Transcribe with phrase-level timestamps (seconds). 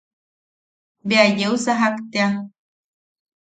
[1.07, 2.29] Bea yeu sajak tea.